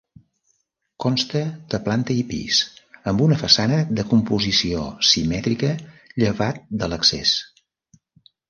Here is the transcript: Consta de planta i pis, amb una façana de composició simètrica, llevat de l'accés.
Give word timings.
Consta 1.03 1.41
de 1.73 1.79
planta 1.87 2.15
i 2.21 2.23
pis, 2.31 2.61
amb 3.11 3.23
una 3.27 3.37
façana 3.43 3.79
de 4.01 4.07
composició 4.15 4.83
simètrica, 5.11 5.73
llevat 6.25 6.63
de 6.83 6.91
l'accés. 6.95 7.37